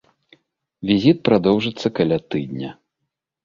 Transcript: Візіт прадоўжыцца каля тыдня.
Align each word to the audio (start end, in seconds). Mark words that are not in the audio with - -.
Візіт 0.91 1.21
прадоўжыцца 1.31 1.95
каля 2.01 2.21
тыдня. 2.31 2.69